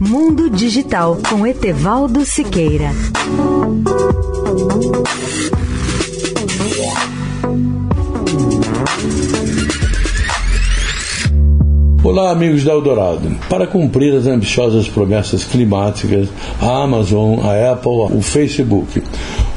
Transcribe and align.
Mundo 0.00 0.48
Digital 0.48 1.18
com 1.28 1.44
Etevaldo 1.44 2.24
Siqueira. 2.24 2.92
Olá, 12.04 12.30
amigos 12.30 12.62
da 12.62 12.72
Eldorado. 12.72 13.28
Para 13.50 13.66
cumprir 13.66 14.14
as 14.14 14.28
ambiciosas 14.28 14.88
promessas 14.88 15.42
climáticas, 15.42 16.28
a 16.62 16.84
Amazon, 16.84 17.40
a 17.40 17.72
Apple, 17.72 18.16
o 18.16 18.22
Facebook, 18.22 19.02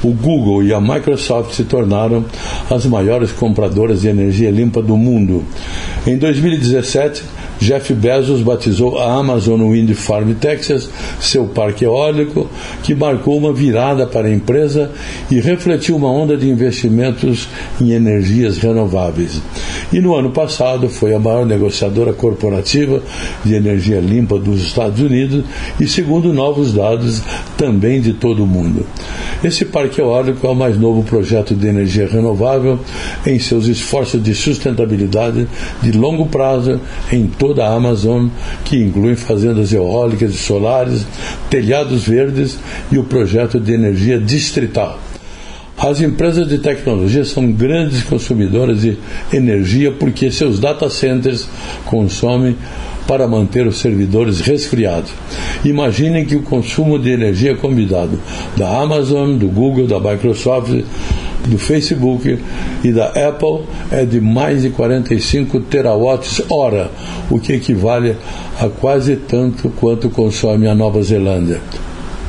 o 0.03 0.11
Google 0.11 0.63
e 0.63 0.73
a 0.73 0.81
Microsoft 0.81 1.53
se 1.53 1.65
tornaram 1.65 2.25
as 2.67 2.85
maiores 2.87 3.31
compradoras 3.31 4.01
de 4.01 4.07
energia 4.07 4.49
limpa 4.49 4.81
do 4.81 4.97
mundo. 4.97 5.45
Em 6.05 6.17
2017, 6.17 7.23
Jeff 7.61 7.93
Bezos 7.93 8.41
batizou 8.41 8.97
a 8.97 9.13
Amazon 9.13 9.61
Wind 9.69 9.93
Farm 9.93 10.33
Texas, 10.33 10.89
seu 11.19 11.45
parque 11.45 11.85
eólico, 11.85 12.49
que 12.81 12.95
marcou 12.95 13.37
uma 13.37 13.53
virada 13.53 14.07
para 14.07 14.27
a 14.27 14.33
empresa 14.33 14.91
e 15.29 15.39
refletiu 15.39 15.95
uma 15.95 16.11
onda 16.11 16.35
de 16.35 16.49
investimentos 16.49 17.47
em 17.79 17.91
energias 17.91 18.57
renováveis. 18.57 19.39
E 19.93 20.01
no 20.01 20.15
ano 20.15 20.31
passado 20.31 20.89
foi 20.89 21.13
a 21.13 21.19
maior 21.19 21.45
negociadora 21.45 22.13
corporativa 22.13 22.99
de 23.45 23.53
energia 23.53 23.99
limpa 23.99 24.39
dos 24.39 24.61
Estados 24.63 24.99
Unidos 24.99 25.45
e, 25.79 25.87
segundo 25.87 26.33
novos 26.33 26.73
dados, 26.73 27.21
também 27.57 28.01
de 28.01 28.13
todo 28.13 28.43
o 28.43 28.47
mundo. 28.47 28.87
Esse 29.43 29.65
parque 29.65 29.99
eólico 29.99 30.45
é 30.45 30.49
o 30.51 30.55
mais 30.55 30.77
novo 30.77 31.01
projeto 31.01 31.55
de 31.55 31.67
energia 31.67 32.07
renovável 32.07 32.79
em 33.25 33.39
seus 33.39 33.65
esforços 33.65 34.21
de 34.21 34.35
sustentabilidade 34.35 35.47
de 35.81 35.91
longo 35.91 36.27
prazo 36.27 36.79
em 37.11 37.25
toda 37.25 37.65
a 37.65 37.73
Amazon, 37.73 38.27
que 38.63 38.77
incluem 38.77 39.15
fazendas 39.15 39.73
eólicas 39.73 40.35
e 40.35 40.37
solares, 40.37 41.07
telhados 41.49 42.07
verdes 42.07 42.59
e 42.91 42.99
o 42.99 43.03
projeto 43.03 43.59
de 43.59 43.73
energia 43.73 44.19
distrital. 44.19 44.99
As 45.81 45.99
empresas 45.99 46.47
de 46.47 46.59
tecnologia 46.59 47.25
são 47.25 47.51
grandes 47.51 48.03
consumidoras 48.03 48.81
de 48.81 48.99
energia 49.33 49.91
porque 49.91 50.29
seus 50.29 50.59
data 50.59 50.87
centers 50.91 51.49
consomem 51.85 52.55
para 53.07 53.27
manter 53.27 53.65
os 53.65 53.79
servidores 53.79 54.41
resfriados. 54.41 55.11
Imaginem 55.65 56.23
que 56.23 56.35
o 56.35 56.43
consumo 56.43 56.99
de 56.99 57.09
energia 57.09 57.55
combinado 57.55 58.19
da 58.55 58.79
Amazon, 58.79 59.35
do 59.37 59.47
Google, 59.47 59.87
da 59.87 59.99
Microsoft, 59.99 60.83
do 61.47 61.57
Facebook 61.57 62.37
e 62.83 62.91
da 62.91 63.07
Apple 63.07 63.65
é 63.91 64.05
de 64.05 64.21
mais 64.21 64.61
de 64.61 64.69
45 64.69 65.61
terawatts 65.61 66.43
hora, 66.47 66.91
o 67.27 67.39
que 67.39 67.53
equivale 67.53 68.15
a 68.59 68.69
quase 68.69 69.15
tanto 69.15 69.67
quanto 69.69 70.11
consome 70.11 70.67
a 70.67 70.75
Nova 70.75 71.01
Zelândia. 71.01 71.59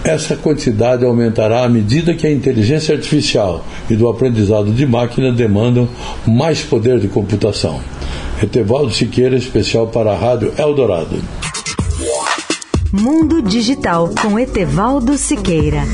Essa 0.05 0.37
quantidade 0.37 1.05
aumentará 1.05 1.65
à 1.65 1.69
medida 1.69 2.13
que 2.15 2.27
a 2.27 2.33
inteligência 2.33 2.95
artificial 2.95 3.65
e 3.89 3.95
do 3.95 4.09
aprendizado 4.09 4.73
de 4.73 4.85
máquina 4.85 5.31
demandam 5.31 5.89
mais 6.27 6.61
poder 6.61 6.99
de 6.99 7.07
computação. 7.07 7.81
Etevaldo 8.43 8.93
Siqueira, 8.93 9.37
especial 9.37 9.87
para 9.87 10.13
a 10.13 10.17
Rádio 10.17 10.53
Eldorado. 10.59 11.23
Mundo 12.93 13.41
Digital 13.41 14.11
com 14.21 14.39
Etevaldo 14.39 15.17
Siqueira. 15.17 15.85